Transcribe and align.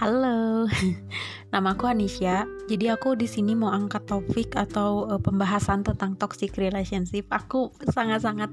Halo, 0.00 0.64
nama 1.52 1.76
aku 1.76 1.84
Anisha. 1.84 2.48
Jadi 2.72 2.88
aku 2.88 3.20
di 3.20 3.28
sini 3.28 3.52
mau 3.52 3.68
angkat 3.68 4.08
topik 4.08 4.56
atau 4.56 5.04
uh, 5.04 5.20
pembahasan 5.20 5.84
tentang 5.84 6.16
toxic 6.16 6.56
relationship. 6.56 7.28
Aku 7.28 7.68
sangat-sangat 7.84 8.48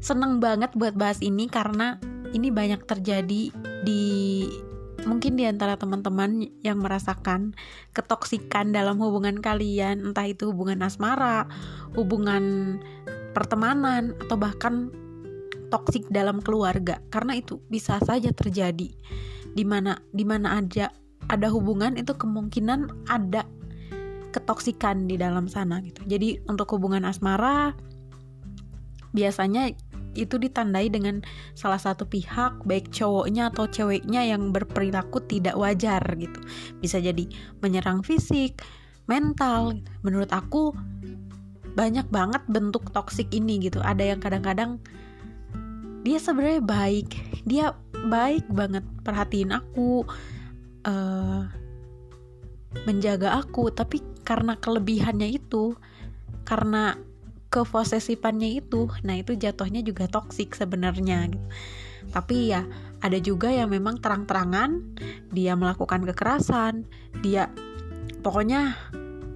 seneng 0.00 0.40
banget 0.40 0.72
buat 0.72 0.96
bahas 0.96 1.20
ini 1.20 1.52
karena 1.52 2.00
ini 2.32 2.48
banyak 2.48 2.88
terjadi 2.88 3.52
di 3.84 4.04
mungkin 5.04 5.36
di 5.36 5.44
antara 5.44 5.76
teman-teman 5.76 6.48
yang 6.64 6.80
merasakan 6.80 7.52
ketoksikan 7.92 8.72
dalam 8.72 8.96
hubungan 8.96 9.44
kalian, 9.44 10.00
entah 10.00 10.24
itu 10.24 10.56
hubungan 10.56 10.80
asmara, 10.88 11.52
hubungan 12.00 12.80
pertemanan 13.36 14.16
atau 14.24 14.40
bahkan 14.40 14.88
toksik 15.68 16.08
dalam 16.08 16.40
keluarga. 16.40 17.04
Karena 17.12 17.36
itu 17.36 17.60
bisa 17.68 18.00
saja 18.00 18.32
terjadi 18.32 18.88
di 19.52 19.64
mana 19.64 19.98
di 20.12 20.24
mana 20.24 20.60
ada 20.60 20.92
ada 21.30 21.48
hubungan 21.48 21.94
itu 21.96 22.12
kemungkinan 22.16 23.08
ada 23.08 23.46
ketoksikan 24.32 25.06
di 25.06 25.20
dalam 25.20 25.46
sana 25.46 25.84
gitu. 25.84 26.02
Jadi 26.08 26.40
untuk 26.48 26.72
hubungan 26.72 27.04
asmara 27.04 27.76
biasanya 29.12 29.76
itu 30.12 30.36
ditandai 30.36 30.92
dengan 30.92 31.24
salah 31.56 31.80
satu 31.80 32.04
pihak 32.04 32.64
baik 32.68 32.92
cowoknya 32.92 33.48
atau 33.52 33.64
ceweknya 33.68 34.24
yang 34.24 34.52
berperilaku 34.52 35.24
tidak 35.24 35.56
wajar 35.56 36.00
gitu. 36.20 36.40
Bisa 36.80 37.00
jadi 37.00 37.28
menyerang 37.64 38.04
fisik, 38.04 38.60
mental. 39.08 39.76
Gitu. 39.76 39.88
Menurut 40.04 40.28
aku 40.32 40.76
banyak 41.72 42.04
banget 42.12 42.44
bentuk 42.48 42.92
toksik 42.92 43.32
ini 43.32 43.56
gitu. 43.60 43.80
Ada 43.80 44.12
yang 44.12 44.20
kadang-kadang 44.20 44.76
dia 46.02 46.18
sebenarnya 46.18 46.60
baik, 46.60 47.08
dia 47.46 47.72
baik 48.08 48.46
banget. 48.50 48.84
Perhatiin 49.02 49.52
aku 49.54 50.06
uh, 50.86 51.42
menjaga 52.86 53.38
aku. 53.38 53.70
Tapi 53.70 54.02
karena 54.22 54.58
kelebihannya 54.58 55.34
itu 55.34 55.74
karena 56.42 56.98
keposesifannya 57.52 58.64
itu 58.64 58.88
nah 59.04 59.12
itu 59.12 59.36
jatuhnya 59.36 59.84
juga 59.84 60.08
toksik 60.08 60.56
sebenarnya 60.56 61.28
gitu. 61.28 61.46
tapi 62.10 62.50
ya 62.50 62.64
ada 63.04 63.20
juga 63.20 63.52
yang 63.52 63.68
memang 63.68 64.00
terang-terangan 64.00 64.80
dia 65.30 65.52
melakukan 65.52 66.00
kekerasan 66.08 66.88
dia 67.20 67.52
pokoknya 68.24 68.72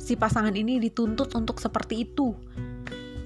si 0.01 0.17
pasangan 0.17 0.57
ini 0.57 0.81
dituntut 0.81 1.29
untuk 1.37 1.61
seperti 1.61 2.09
itu 2.09 2.33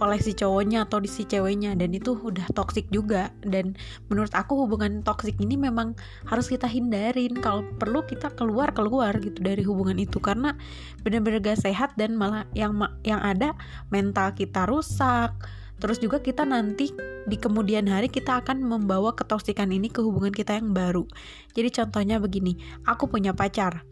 oleh 0.00 0.16
si 0.16 0.32
cowoknya 0.32 0.88
atau 0.88 0.98
di 0.98 1.06
si 1.06 1.28
ceweknya 1.28 1.76
dan 1.76 1.92
itu 1.92 2.16
udah 2.16 2.48
toksik 2.56 2.88
juga. 2.88 3.30
Dan 3.44 3.76
menurut 4.08 4.32
aku 4.32 4.64
hubungan 4.64 5.04
toksik 5.04 5.36
ini 5.38 5.60
memang 5.60 5.92
harus 6.26 6.48
kita 6.48 6.64
hindarin. 6.64 7.36
Kalau 7.38 7.62
perlu 7.76 8.02
kita 8.08 8.32
keluar 8.32 8.72
keluar 8.72 9.12
gitu 9.20 9.44
dari 9.44 9.60
hubungan 9.60 10.00
itu 10.00 10.16
karena 10.18 10.56
benar-benar 11.04 11.44
gak 11.44 11.60
sehat 11.60 11.92
dan 12.00 12.16
malah 12.16 12.48
yang 12.56 12.74
yang 13.04 13.20
ada 13.20 13.52
mental 13.92 14.32
kita 14.32 14.64
rusak. 14.64 15.36
Terus 15.80 15.96
juga 15.96 16.20
kita 16.20 16.44
nanti 16.44 16.92
di 17.24 17.36
kemudian 17.40 17.88
hari 17.88 18.12
kita 18.12 18.44
akan 18.44 18.60
membawa 18.60 19.16
ketoksikan 19.16 19.72
ini 19.72 19.88
ke 19.88 20.04
hubungan 20.04 20.32
kita 20.32 20.56
yang 20.56 20.76
baru. 20.76 21.08
Jadi 21.56 21.68
contohnya 21.72 22.16
begini 22.20 22.56
aku 22.88 23.08
punya 23.08 23.32
pacar. 23.32 23.84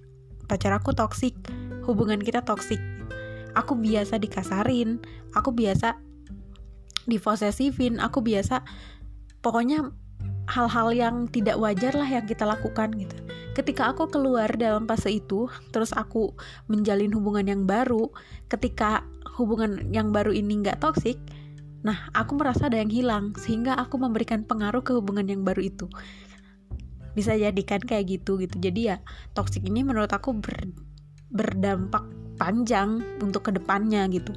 Pacar 0.48 0.72
aku 0.72 0.96
toksik 0.96 1.36
hubungan 1.84 2.20
kita 2.20 2.44
toksik 2.44 2.80
aku 3.54 3.78
biasa 3.78 4.20
dikasarin 4.20 5.00
aku 5.32 5.54
biasa 5.54 5.96
diposesifin 7.08 7.96
aku 8.02 8.20
biasa 8.20 8.60
pokoknya 9.40 9.94
hal-hal 10.48 10.88
yang 10.96 11.16
tidak 11.28 11.60
wajar 11.60 11.92
lah 11.92 12.08
yang 12.08 12.24
kita 12.24 12.48
lakukan 12.48 12.88
gitu. 12.96 13.16
Ketika 13.52 13.92
aku 13.92 14.08
keluar 14.08 14.48
dalam 14.56 14.88
fase 14.88 15.20
itu 15.20 15.50
terus 15.74 15.92
aku 15.92 16.32
menjalin 16.72 17.12
hubungan 17.12 17.44
yang 17.44 17.62
baru 17.68 18.08
ketika 18.48 19.04
hubungan 19.36 19.92
yang 19.92 20.10
baru 20.14 20.32
ini 20.32 20.64
nggak 20.64 20.80
toksik 20.80 21.20
nah 21.78 22.10
aku 22.10 22.34
merasa 22.34 22.66
ada 22.66 22.82
yang 22.82 22.90
hilang 22.90 23.24
sehingga 23.38 23.78
aku 23.78 24.02
memberikan 24.02 24.42
pengaruh 24.42 24.82
ke 24.82 24.96
hubungan 24.96 25.28
yang 25.28 25.42
baru 25.46 25.68
itu. 25.68 25.86
Bisa 27.14 27.34
jadikan 27.34 27.82
kayak 27.82 28.18
gitu 28.18 28.38
gitu. 28.38 28.56
Jadi 28.58 28.94
ya 28.94 28.96
toksik 29.34 29.66
ini 29.66 29.82
menurut 29.86 30.10
aku 30.10 30.38
ber, 30.38 30.70
berdampak 31.30 32.02
panjang 32.38 33.02
untuk 33.18 33.50
ke 33.50 33.52
depannya 33.52 34.06
gitu. 34.08 34.32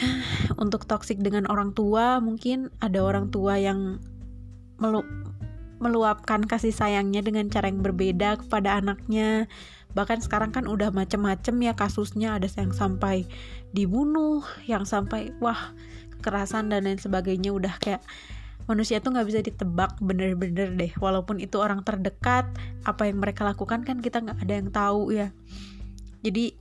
Untuk 0.62 0.88
toksik 0.88 1.20
dengan 1.20 1.44
orang 1.46 1.76
tua 1.76 2.18
mungkin 2.18 2.72
ada 2.80 3.04
orang 3.04 3.28
tua 3.28 3.60
yang 3.60 4.00
melu 4.80 5.04
meluapkan 5.80 6.44
kasih 6.44 6.76
sayangnya 6.76 7.24
dengan 7.24 7.48
cara 7.48 7.72
yang 7.72 7.80
berbeda 7.80 8.44
kepada 8.44 8.80
anaknya. 8.80 9.48
Bahkan 9.96 10.20
sekarang 10.20 10.52
kan 10.52 10.68
udah 10.68 10.92
macem-macem 10.92 11.56
ya 11.64 11.72
kasusnya 11.72 12.36
ada 12.36 12.46
yang 12.52 12.70
sampai 12.70 13.24
dibunuh 13.72 14.44
yang 14.68 14.84
sampai 14.84 15.32
wah 15.40 15.72
kekerasan 16.20 16.68
dan 16.68 16.84
lain 16.84 17.00
sebagainya. 17.00 17.56
Udah 17.56 17.80
kayak 17.80 18.04
manusia 18.68 19.00
tuh 19.00 19.16
nggak 19.16 19.28
bisa 19.28 19.40
ditebak 19.40 19.96
bener-bener 20.04 20.68
deh. 20.76 20.92
Walaupun 21.00 21.40
itu 21.40 21.56
orang 21.56 21.80
terdekat 21.80 22.44
apa 22.84 23.08
yang 23.08 23.18
mereka 23.18 23.48
lakukan 23.48 23.80
kan 23.80 24.04
kita 24.04 24.20
nggak 24.20 24.38
ada 24.44 24.54
yang 24.54 24.68
tahu 24.68 25.16
ya 25.16 25.32
jadi 26.20 26.52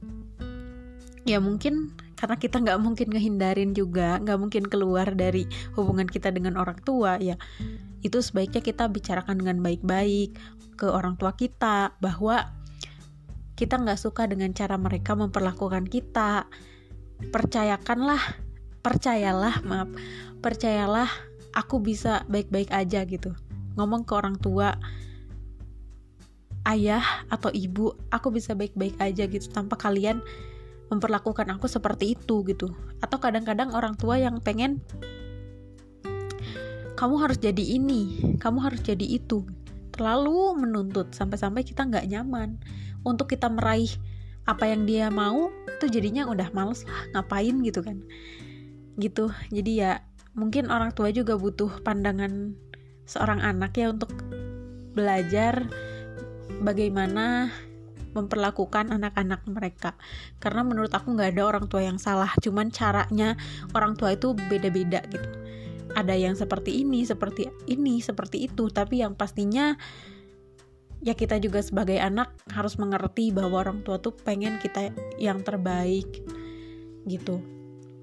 ya 1.28 1.38
mungkin 1.44 1.94
karena 2.16 2.36
kita 2.36 2.60
nggak 2.60 2.80
mungkin 2.84 3.08
ngehindarin 3.12 3.72
juga 3.76 4.20
nggak 4.20 4.40
mungkin 4.40 4.64
keluar 4.68 5.14
dari 5.16 5.48
hubungan 5.76 6.08
kita 6.08 6.32
dengan 6.34 6.60
orang 6.60 6.80
tua 6.84 7.16
ya 7.22 7.40
itu 8.00 8.20
sebaiknya 8.24 8.64
kita 8.64 8.88
bicarakan 8.88 9.44
dengan 9.44 9.60
baik-baik 9.60 10.36
ke 10.80 10.88
orang 10.88 11.20
tua 11.20 11.36
kita 11.36 11.92
bahwa 12.00 12.48
kita 13.60 13.76
nggak 13.76 14.00
suka 14.00 14.24
dengan 14.24 14.56
cara 14.56 14.80
mereka 14.80 15.20
memperlakukan 15.20 15.92
kita. 15.92 16.48
Percayakanlah 17.20 18.40
percayalah 18.80 19.60
maaf 19.68 19.92
percayalah 20.40 21.12
aku 21.52 21.84
bisa 21.84 22.24
baik-baik 22.32 22.72
aja 22.72 23.04
gitu. 23.04 23.36
Ngomong 23.76 24.08
ke 24.08 24.16
orang 24.16 24.40
tua 24.40 24.80
ayah 26.68 27.04
atau 27.32 27.54
ibu 27.54 27.96
aku 28.12 28.34
bisa 28.36 28.52
baik-baik 28.58 29.00
aja 29.00 29.30
gitu 29.30 29.48
tanpa 29.52 29.80
kalian 29.80 30.20
memperlakukan 30.90 31.48
aku 31.54 31.70
seperti 31.70 32.18
itu 32.18 32.44
gitu. 32.50 32.74
Atau 33.00 33.22
kadang-kadang 33.22 33.72
orang 33.72 33.96
tua 33.96 34.18
yang 34.18 34.42
pengen 34.42 34.82
kamu 37.00 37.16
harus 37.16 37.40
jadi 37.40 37.64
ini 37.80 38.36
kamu 38.42 38.60
harus 38.60 38.82
jadi 38.84 39.06
itu. 39.06 39.46
Terlalu 39.96 40.60
menuntut 40.60 41.14
sampai-sampai 41.16 41.64
kita 41.64 41.88
nggak 41.88 42.10
nyaman. 42.10 42.60
Untuk 43.08 43.32
kita 43.32 43.48
meraih 43.48 43.90
apa 44.44 44.68
yang 44.68 44.84
dia 44.84 45.08
mau 45.08 45.54
itu 45.80 45.88
jadinya 45.88 46.28
udah 46.28 46.52
males 46.52 46.84
lah 46.84 47.00
ngapain 47.16 47.56
gitu 47.64 47.80
kan. 47.86 48.04
Gitu. 49.00 49.32
Jadi 49.54 49.72
ya 49.80 50.04
mungkin 50.36 50.68
orang 50.74 50.92
tua 50.92 51.14
juga 51.16 51.40
butuh 51.40 51.80
pandangan 51.86 52.58
seorang 53.08 53.40
anak 53.42 53.78
ya 53.80 53.94
untuk 53.94 54.12
belajar 54.94 55.70
bagaimana 56.62 57.50
memperlakukan 58.14 58.90
anak-anak 58.90 59.46
mereka. 59.46 59.94
Karena 60.42 60.66
menurut 60.66 60.92
aku 60.94 61.14
nggak 61.14 61.38
ada 61.38 61.44
orang 61.46 61.66
tua 61.70 61.86
yang 61.86 62.02
salah 62.02 62.30
cuman 62.42 62.74
caranya 62.74 63.38
orang 63.78 63.94
tua 63.96 64.18
itu 64.18 64.34
beda-beda 64.34 65.04
gitu. 65.10 65.30
Ada 65.98 66.14
yang 66.14 66.38
seperti 66.38 66.86
ini 66.86 67.06
seperti 67.06 67.50
ini 67.66 68.02
seperti 68.02 68.46
itu 68.46 68.70
tapi 68.70 69.02
yang 69.02 69.18
pastinya 69.18 69.74
ya 71.00 71.16
kita 71.16 71.40
juga 71.40 71.64
sebagai 71.64 71.98
anak 71.98 72.36
harus 72.52 72.76
mengerti 72.76 73.32
bahwa 73.32 73.64
orang 73.64 73.82
tua 73.82 73.98
tuh 73.98 74.14
pengen 74.14 74.62
kita 74.62 74.94
yang 75.18 75.42
terbaik 75.42 76.08
gitu. 77.08 77.42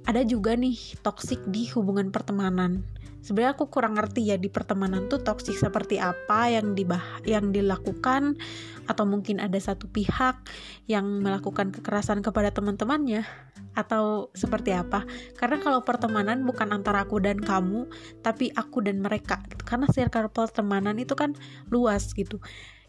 Ada 0.07 0.23
juga 0.23 0.55
nih 0.55 1.03
toksik 1.03 1.43
di 1.51 1.67
hubungan 1.75 2.15
pertemanan 2.15 2.87
sebenarnya 3.27 3.59
aku 3.59 3.67
kurang 3.67 3.99
ngerti 3.99 4.31
ya 4.31 4.39
di 4.39 4.47
pertemanan 4.47 5.11
tuh 5.11 5.19
toksik 5.19 5.59
seperti 5.59 5.99
apa 5.99 6.47
yang 6.47 6.79
dibah 6.79 7.03
yang 7.27 7.51
dilakukan 7.51 8.39
atau 8.87 9.03
mungkin 9.03 9.43
ada 9.43 9.59
satu 9.59 9.91
pihak 9.91 10.47
yang 10.87 11.03
melakukan 11.27 11.75
kekerasan 11.75 12.23
kepada 12.23 12.55
teman-temannya 12.55 13.27
atau 13.75 14.31
seperti 14.39 14.71
apa. 14.71 15.03
Karena 15.35 15.59
kalau 15.59 15.83
pertemanan 15.83 16.47
bukan 16.47 16.71
antara 16.71 17.03
aku 17.03 17.19
dan 17.19 17.43
kamu 17.43 17.91
tapi 18.23 18.55
aku 18.55 18.87
dan 18.87 19.03
mereka 19.03 19.43
gitu. 19.51 19.67
karena 19.67 19.91
circle 19.91 20.31
pertemanan 20.31 20.95
itu 21.03 21.19
kan 21.19 21.35
luas 21.75 22.15
gitu. 22.15 22.39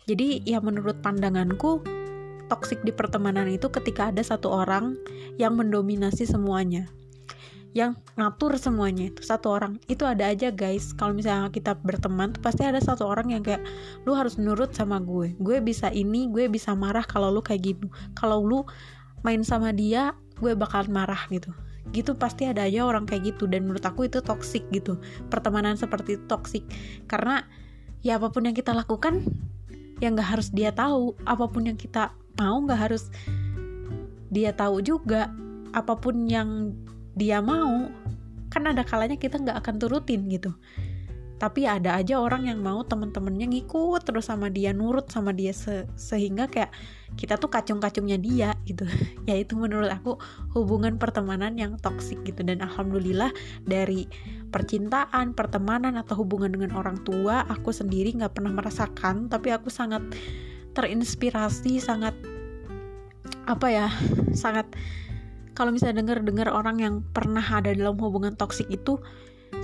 Jadi 0.05 0.45
ya 0.45 0.61
menurut 0.61 1.01
pandanganku 1.01 1.81
toksik 2.47 2.85
di 2.85 2.93
pertemanan 2.93 3.49
itu 3.49 3.67
ketika 3.73 4.13
ada 4.13 4.21
satu 4.21 4.53
orang 4.53 4.95
yang 5.35 5.57
mendominasi 5.57 6.23
semuanya 6.23 6.87
yang 7.77 7.93
ngatur 8.17 8.57
semuanya 8.57 9.13
itu 9.13 9.21
satu 9.21 9.53
orang. 9.53 9.77
Itu 9.85 10.09
ada 10.09 10.33
aja 10.33 10.49
guys. 10.49 10.97
Kalau 10.97 11.13
misalnya 11.13 11.53
kita 11.53 11.77
berteman 11.77 12.33
tuh 12.33 12.41
pasti 12.41 12.65
ada 12.65 12.81
satu 12.81 13.05
orang 13.05 13.29
yang 13.29 13.45
kayak 13.45 13.61
lu 14.09 14.17
harus 14.17 14.41
nurut 14.41 14.73
sama 14.73 14.97
gue. 14.97 15.37
Gue 15.37 15.61
bisa 15.61 15.93
ini 15.93 16.25
gue 16.33 16.49
bisa 16.49 16.73
marah 16.73 17.05
kalau 17.05 17.29
lu 17.29 17.45
kayak 17.45 17.77
gitu. 17.77 17.85
Kalau 18.17 18.41
lu 18.41 18.65
main 19.21 19.45
sama 19.45 19.69
dia 19.69 20.17
gue 20.41 20.57
bakal 20.57 20.89
marah 20.89 21.21
gitu. 21.29 21.53
Gitu 21.93 22.17
pasti 22.17 22.49
ada 22.49 22.65
aja 22.65 22.81
orang 22.81 23.05
kayak 23.05 23.37
gitu. 23.37 23.45
Dan 23.45 23.69
menurut 23.69 23.85
aku 23.85 24.09
itu 24.09 24.25
toksik 24.25 24.65
gitu. 24.73 24.97
Pertemanan 25.29 25.77
seperti 25.77 26.17
toksik 26.25 26.65
karena 27.05 27.45
ya 28.01 28.17
apa 28.17 28.33
pun 28.33 28.49
yang 28.49 28.57
kita 28.57 28.73
lakukan 28.73 29.21
yang 30.01 30.17
nggak 30.17 30.33
harus 30.33 30.49
dia 30.49 30.73
tahu. 30.73 31.13
Apa 31.29 31.45
pun 31.45 31.69
yang 31.69 31.77
kita 31.77 32.09
mau 32.41 32.57
nggak 32.57 32.89
harus 32.89 33.13
dia 34.33 34.49
tahu 34.49 34.81
juga. 34.81 35.29
Apa 35.77 35.93
pun 35.93 36.25
yang 36.25 36.73
dia 37.17 37.41
mau 37.41 37.89
kan 38.47 38.63
ada 38.69 38.85
kalanya 38.85 39.19
kita 39.19 39.41
nggak 39.41 39.57
akan 39.65 39.75
turutin 39.81 40.29
gitu. 40.31 40.53
Tapi 41.37 41.69
ada 41.69 41.93
aja 42.01 42.17
orang 42.17 42.49
yang 42.49 42.65
mau 42.65 42.81
temen-temennya 42.81 43.45
ngikut 43.45 44.01
terus 44.01 44.25
sama 44.25 44.49
dia 44.49 44.73
nurut 44.73 45.05
sama 45.13 45.29
dia 45.29 45.53
se 45.53 45.85
sehingga 45.93 46.49
kayak 46.49 46.73
kita 47.13 47.37
tuh 47.37 47.45
kacung-kacungnya 47.53 48.17
dia 48.17 48.49
gitu. 48.65 48.89
Ya 49.29 49.37
itu 49.37 49.53
menurut 49.59 49.91
aku 49.91 50.17
hubungan 50.57 50.97
pertemanan 50.97 51.53
yang 51.59 51.77
toksik 51.77 52.25
gitu. 52.25 52.41
Dan 52.41 52.65
alhamdulillah 52.65 53.29
dari 53.69 54.09
percintaan 54.49 55.37
pertemanan 55.37 55.99
atau 56.01 56.25
hubungan 56.25 56.49
dengan 56.49 56.73
orang 56.73 57.03
tua 57.05 57.45
aku 57.45 57.69
sendiri 57.69 58.17
nggak 58.17 58.33
pernah 58.33 58.57
merasakan. 58.57 59.29
Tapi 59.29 59.53
aku 59.53 59.69
sangat 59.69 60.01
terinspirasi 60.73 61.77
sangat 61.81 62.17
apa 63.47 63.67
ya 63.71 63.87
sangat 64.35 64.67
kalau 65.57 65.73
misalnya 65.73 66.05
dengar-dengar 66.05 66.53
orang 66.53 66.77
yang 66.77 66.95
pernah 67.17 67.41
ada 67.41 67.73
dalam 67.73 67.97
hubungan 67.97 68.37
toksik 68.37 68.69
itu 68.69 69.01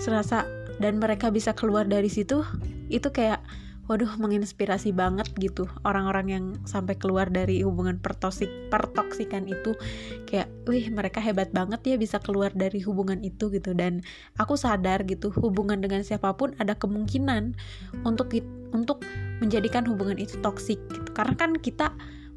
serasa 0.01 0.41
dan 0.81 0.97
mereka 0.97 1.29
bisa 1.29 1.53
keluar 1.53 1.85
dari 1.85 2.09
situ 2.09 2.41
itu 2.89 3.13
kayak 3.13 3.45
waduh 3.91 4.09
menginspirasi 4.15 4.95
banget 4.95 5.27
gitu 5.35 5.67
orang-orang 5.83 6.27
yang 6.31 6.45
sampai 6.63 6.95
keluar 6.95 7.27
dari 7.27 7.59
hubungan 7.67 7.99
pertoksik 7.99 8.47
pertoksikan 8.71 9.43
itu. 9.43 9.75
Kayak 10.23 10.47
wih 10.63 10.87
mereka 10.87 11.19
hebat 11.19 11.51
banget 11.51 11.83
ya 11.83 11.95
bisa 11.99 12.17
keluar 12.23 12.55
dari 12.55 12.79
hubungan 12.79 13.19
itu 13.19 13.51
gitu. 13.51 13.75
Dan 13.75 13.99
aku 14.39 14.55
sadar 14.55 15.03
gitu 15.03 15.35
hubungan 15.35 15.83
dengan 15.83 15.99
siapa 15.99 16.31
pun 16.31 16.55
ada 16.63 16.79
kemungkinan 16.79 17.59
untuk 18.07 18.31
untuk 18.71 19.03
menjadikan 19.43 19.83
hubungan 19.83 20.15
itu 20.15 20.39
toksik 20.39 20.79
gitu. 20.87 21.09
Karena 21.11 21.35
kan 21.35 21.59
kita 21.59 21.91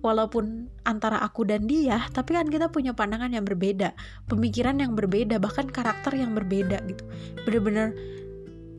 walaupun 0.04 0.68
antara 0.84 1.18
aku 1.24 1.48
dan 1.48 1.64
dia 1.64 2.04
tapi 2.12 2.36
kan 2.36 2.46
kita 2.46 2.68
punya 2.68 2.92
pandangan 2.92 3.32
yang 3.32 3.42
berbeda 3.42 3.96
pemikiran 4.28 4.78
yang 4.78 4.92
berbeda 4.92 5.40
bahkan 5.40 5.66
karakter 5.66 6.14
yang 6.14 6.36
berbeda 6.36 6.82
gitu. 6.86 7.04
Bener-bener 7.48 7.96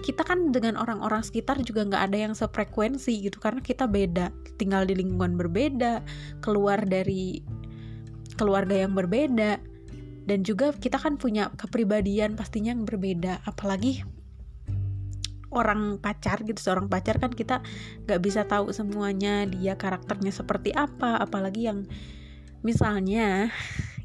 kita 0.05 0.21
kan 0.21 0.53
dengan 0.53 0.77
orang-orang 0.77 1.25
sekitar 1.25 1.57
juga 1.65 1.81
nggak 1.83 2.03
ada 2.13 2.17
yang 2.29 2.33
sefrekuensi 2.37 3.27
gitu 3.27 3.41
karena 3.41 3.61
kita 3.61 3.89
beda. 3.89 4.29
Tinggal 4.61 4.85
di 4.85 4.93
lingkungan 4.97 5.35
berbeda 5.35 6.05
keluar 6.41 6.81
dari 6.85 7.41
keluarga 8.37 8.85
yang 8.85 8.93
berbeda 8.93 9.57
dan 10.27 10.39
juga 10.45 10.75
kita 10.75 11.01
kan 11.01 11.17
punya 11.17 11.49
kepribadian 11.57 12.37
pastinya 12.37 12.71
yang 12.75 12.85
berbeda. 12.85 13.41
Apalagi 13.49 14.05
orang 15.51 15.99
pacar 16.03 16.43
gitu 16.43 16.59
seorang 16.59 16.91
pacar 16.91 17.23
kan 17.23 17.31
kita 17.31 17.63
nggak 18.03 18.19
bisa 18.19 18.43
tahu 18.43 18.71
semuanya 18.75 19.47
dia 19.47 19.79
karakternya 19.79 20.35
seperti 20.35 20.75
apa 20.75 21.15
apalagi 21.19 21.71
yang 21.71 21.87
misalnya 22.65 23.47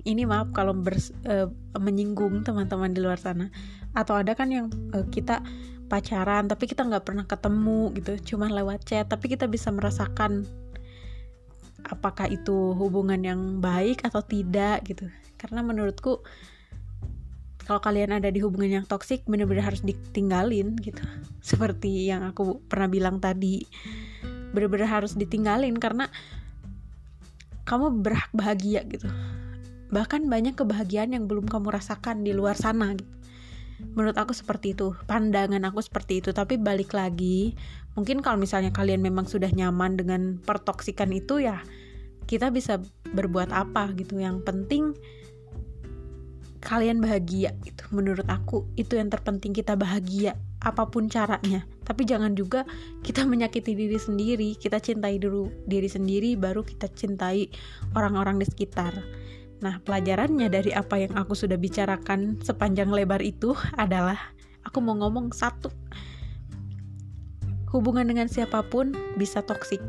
ini 0.03 0.27
maaf 0.27 0.51
kalau 0.51 0.75
bers, 0.75 1.15
uh, 1.27 1.47
menyinggung 1.79 2.43
teman-teman 2.43 2.91
di 2.91 3.01
luar 3.03 3.19
sana. 3.19 3.55
Atau 3.95 4.19
ada 4.19 4.35
kan 4.35 4.51
yang 4.51 4.67
uh, 4.95 5.07
kita 5.09 5.43
pacaran 5.87 6.49
tapi 6.49 6.65
kita 6.65 6.89
nggak 6.89 7.05
pernah 7.05 7.29
ketemu 7.29 7.93
gitu 8.01 8.13
cuma 8.33 8.49
lewat 8.49 8.81
chat 8.89 9.05
tapi 9.13 9.29
kita 9.29 9.45
bisa 9.45 9.69
merasakan 9.69 10.49
apakah 11.85 12.33
itu 12.33 12.73
hubungan 12.73 13.21
yang 13.21 13.41
baik 13.61 14.03
atau 14.03 14.25
tidak 14.25 14.83
gitu. 14.89 15.07
Karena 15.39 15.63
menurutku 15.63 16.23
kalau 17.63 17.79
kalian 17.79 18.19
ada 18.19 18.29
di 18.29 18.43
hubungan 18.43 18.83
yang 18.83 18.87
toksik 18.87 19.23
bener-bener 19.25 19.63
harus 19.63 19.83
ditinggalin 19.87 20.75
gitu. 20.83 21.03
Seperti 21.51 22.11
yang 22.11 22.27
aku 22.27 22.63
pernah 22.67 22.91
bilang 22.91 23.23
tadi. 23.23 23.63
Bener-bener 24.53 24.91
harus 24.91 25.17
ditinggalin 25.17 25.79
karena 25.81 26.13
kamu 27.65 28.03
berhak 28.03 28.29
bahagia 28.35 28.85
gitu. 28.85 29.09
Bahkan 29.93 30.27
banyak 30.27 30.59
kebahagiaan 30.59 31.15
yang 31.15 31.25
belum 31.31 31.47
kamu 31.47 31.73
rasakan 31.73 32.27
di 32.27 32.35
luar 32.35 32.59
sana 32.59 32.93
gitu. 32.93 33.09
Menurut 33.95 34.15
aku 34.19 34.35
seperti 34.35 34.75
itu. 34.75 34.95
Pandangan 35.07 35.63
aku 35.69 35.81
seperti 35.83 36.21
itu. 36.21 36.31
Tapi 36.35 36.59
balik 36.59 36.93
lagi 36.93 37.55
mungkin 37.93 38.25
kalau 38.25 38.41
misalnya 38.41 38.73
kalian 38.73 39.05
memang 39.05 39.29
sudah 39.29 39.53
nyaman 39.53 40.01
dengan 40.01 40.41
pertoksikan 40.41 41.13
itu 41.13 41.45
ya 41.45 41.61
kita 42.25 42.49
bisa 42.51 42.81
berbuat 43.13 43.53
apa 43.53 43.93
gitu. 43.97 44.19
Yang 44.19 44.43
penting 44.45 44.97
kalian 46.63 47.03
bahagia 47.03 47.53
gitu 47.67 47.83
menurut 47.91 48.25
aku 48.31 48.65
itu 48.79 48.95
yang 48.95 49.11
terpenting 49.11 49.51
kita 49.51 49.75
bahagia 49.75 50.39
apa 50.63 50.87
pun 50.87 51.11
caranya 51.11 51.67
tapi 51.83 52.07
jangan 52.07 52.39
juga 52.39 52.63
kita 53.03 53.27
menyakiti 53.31 53.75
diri 53.75 53.99
sendiri 53.99 54.55
kita 54.57 54.79
cintai 54.79 55.19
dulu 55.19 55.51
diri 55.67 55.91
sendiri 55.91 56.39
baru 56.39 56.63
kita 56.63 56.87
cintai 56.95 57.51
orang-orang 57.99 58.39
di 58.39 58.47
sekitar 58.47 58.95
Nah, 59.63 59.79
pelajarannya 59.79 60.51
dari 60.51 60.75
apa 60.75 60.99
yang 60.99 61.15
aku 61.15 61.39
sudah 61.39 61.55
bicarakan 61.55 62.43
sepanjang 62.43 62.91
lebar 62.91 63.23
itu 63.23 63.55
adalah 63.79 64.19
aku 64.67 64.83
mau 64.83 64.99
ngomong 64.99 65.31
satu. 65.31 65.71
Hubungan 67.71 68.11
dengan 68.11 68.27
siapa 68.27 68.67
pun 68.67 68.91
bisa 69.15 69.39
toksik. 69.47 69.81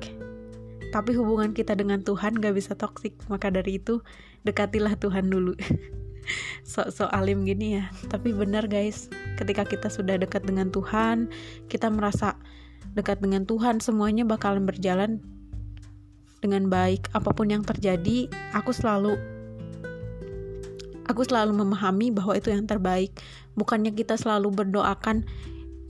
Tapi 0.93 1.11
hubungan 1.17 1.57
kita 1.57 1.73
dengan 1.73 2.05
Tuhan 2.05 2.37
gak 2.37 2.53
bisa 2.53 2.77
toksik. 2.77 3.17
Maka 3.33 3.49
dari 3.49 3.81
itu, 3.81 4.05
dekatilah 4.45 4.93
Tuhan 5.01 5.33
dulu. 5.33 5.57
Sok-sok 6.63 7.09
alim 7.11 7.43
gini 7.43 7.79
ya. 7.81 7.89
Tapi 8.07 8.31
benar 8.31 8.67
guys, 8.67 9.07
ketika 9.39 9.67
kita 9.67 9.87
sudah 9.87 10.15
dekat 10.19 10.43
dengan 10.43 10.71
Tuhan, 10.71 11.29
kita 11.67 11.91
merasa 11.91 12.39
dekat 12.93 13.19
dengan 13.19 13.43
Tuhan, 13.43 13.79
semuanya 13.79 14.23
bakalan 14.23 14.63
berjalan 14.63 15.23
dengan 16.43 16.67
baik. 16.67 17.07
Apa 17.15 17.31
pun 17.31 17.51
yang 17.51 17.63
terjadi, 17.63 18.27
aku 18.55 18.75
selalu 18.75 19.15
aku 21.07 21.27
selalu 21.27 21.51
memahami 21.51 22.15
bahwa 22.15 22.33
itu 22.33 22.49
yang 22.49 22.63
terbaik 22.63 23.11
bukannya 23.59 23.91
kita 23.91 24.15
selalu 24.15 24.49
berdoakan 24.49 25.27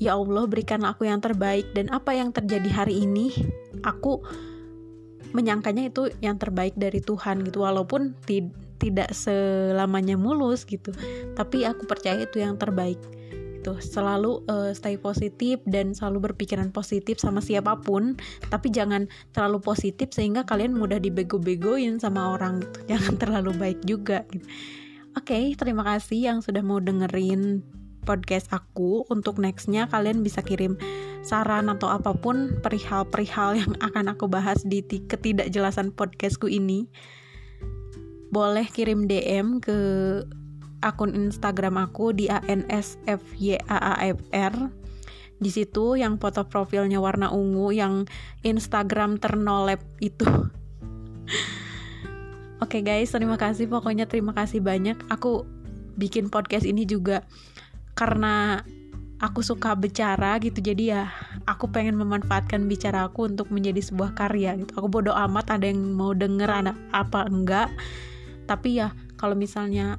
ya 0.01 0.17
Allah 0.17 0.49
berikan 0.49 0.83
aku 0.83 1.05
yang 1.05 1.21
terbaik 1.21 1.69
dan 1.77 1.89
apa 1.93 2.17
yang 2.17 2.33
terjadi 2.33 2.69
hari 2.73 3.05
ini 3.05 3.29
aku 3.85 4.25
menyangkanya 5.33 5.89
itu 5.89 6.13
yang 6.21 6.37
terbaik 6.37 6.77
dari 6.77 7.01
Tuhan 7.01 7.43
gitu 7.43 7.65
walaupun 7.65 8.15
tidak 8.77 9.09
selamanya 9.11 10.15
mulus 10.15 10.63
gitu 10.63 10.93
tapi 11.33 11.65
aku 11.65 11.89
percaya 11.89 12.23
itu 12.23 12.39
yang 12.39 12.55
terbaik 12.55 13.01
itu 13.63 13.79
selalu 13.79 14.43
uh, 14.51 14.75
stay 14.75 14.99
positif 14.99 15.63
dan 15.63 15.95
selalu 15.95 16.27
berpikiran 16.27 16.75
positif 16.75 17.23
sama 17.23 17.39
siapa 17.39 17.79
pun 17.79 18.19
tapi 18.51 18.67
jangan 18.67 19.07
terlalu 19.31 19.63
positif 19.63 20.11
sehingga 20.11 20.43
kalian 20.43 20.75
mudah 20.75 20.99
dibego-begoin 20.99 21.95
sama 22.03 22.35
orang 22.35 22.59
gitu. 22.59 22.77
Jangan 22.91 23.15
terlalu 23.15 23.55
baik 23.55 23.79
juga 23.87 24.27
gitu. 24.35 24.43
Oke, 25.15 25.31
okay, 25.31 25.43
terima 25.55 25.87
kasih 25.87 26.19
yang 26.27 26.37
sudah 26.43 26.59
mau 26.59 26.83
dengerin 26.83 27.63
podcast 28.03 28.51
aku. 28.51 29.07
Untuk 29.07 29.39
nextnya 29.39 29.87
kalian 29.87 30.19
bisa 30.25 30.43
kirim 30.43 30.75
saran 31.23 31.71
atau 31.71 31.87
apa 31.87 32.11
pun 32.13 32.59
perihal-perihal 32.59 33.55
yang 33.63 33.73
akan 33.79 34.11
aku 34.11 34.27
bahas 34.27 34.61
di 34.67 34.83
ketidakjelasan 34.83 35.95
podcastku 35.95 36.51
ini. 36.51 36.91
Boleh 38.29 38.67
kirim 38.67 39.07
DM 39.07 39.63
ke 39.63 39.79
akun 40.83 41.15
Instagram 41.15 41.79
aku 41.79 42.11
di 42.11 42.27
ansfyaafr. 42.27 42.93
Di 45.43 45.49
situ 45.51 45.97
yang 45.97 46.19
foto 46.21 46.45
profilnya 46.47 46.99
warna 47.03 47.31
ungu, 47.31 47.71
yang 47.73 48.05
Instagram 48.43 49.17
ternolep 49.17 49.81
itu. 50.03 50.27
Oke 52.63 52.79
okay 52.79 52.81
guys, 52.83 53.11
terima 53.11 53.35
kasih 53.35 53.67
pokoknya 53.67 54.07
terima 54.07 54.31
kasih 54.31 54.63
banyak. 54.63 54.95
Aku 55.11 55.43
bikin 55.99 56.31
podcast 56.31 56.63
ini 56.63 56.87
juga 56.87 57.27
karena 57.93 58.63
aku 59.23 59.39
suka 59.39 59.71
bicara 59.79 60.35
gitu. 60.43 60.59
Jadi 60.59 60.91
ya 60.91 61.07
aku 61.47 61.71
pengen 61.71 61.95
memanfaatkan 61.95 62.67
bicara 62.67 63.07
aku 63.07 63.31
untuk 63.31 63.47
menjadi 63.55 63.79
sebuah 63.79 64.19
karya 64.19 64.59
gitu. 64.59 64.75
Aku 64.75 64.91
bodoh 64.91 65.15
amat 65.15 65.47
ada 65.55 65.71
yang 65.71 65.95
mau 65.95 66.11
denger 66.11 66.51
anak 66.51 66.75
apa 66.91 67.23
enggak. 67.31 67.71
Tapi 68.43 68.83
ya 68.83 68.91
kalau 69.15 69.39
misalnya 69.39 69.95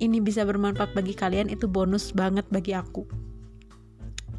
ini 0.00 0.18
bisa 0.24 0.48
bermanfaat 0.48 0.96
bagi 0.96 1.12
kalian 1.12 1.52
itu 1.52 1.68
bonus 1.68 2.16
banget 2.16 2.48
bagi 2.48 2.72
aku. 2.72 3.04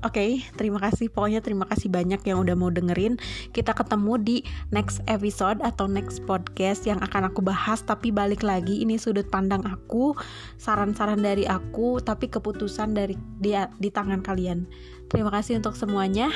Oke, 0.03 0.19
okay, 0.19 0.31
terima 0.59 0.83
kasih. 0.83 1.07
Pokoknya 1.07 1.39
terima 1.39 1.63
kasih 1.63 1.87
banyak 1.87 2.19
yang 2.27 2.43
udah 2.43 2.59
mau 2.59 2.67
dengerin. 2.67 3.15
Kita 3.55 3.71
ketemu 3.71 4.19
di 4.19 4.37
next 4.75 4.99
episode 5.07 5.63
atau 5.63 5.87
next 5.87 6.19
podcast 6.27 6.83
yang 6.83 6.99
akan 6.99 7.31
aku 7.31 7.39
bahas. 7.39 7.79
Tapi 7.87 8.11
balik 8.11 8.43
lagi, 8.43 8.83
ini 8.83 8.99
sudut 8.99 9.31
pandang 9.31 9.63
aku, 9.63 10.11
saran-saran 10.59 11.23
dari 11.23 11.47
aku, 11.47 12.03
tapi 12.03 12.27
keputusan 12.27 12.91
dari 12.91 13.15
dia 13.39 13.71
di 13.79 13.87
tangan 13.87 14.19
kalian. 14.19 14.67
Terima 15.07 15.31
kasih 15.31 15.63
untuk 15.63 15.79
semuanya. 15.79 16.27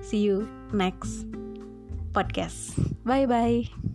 See 0.00 0.24
you 0.24 0.48
next 0.72 1.28
podcast. 2.16 2.80
Bye 3.04 3.28
bye. 3.28 3.91